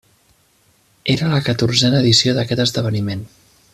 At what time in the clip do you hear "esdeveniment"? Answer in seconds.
2.65-3.23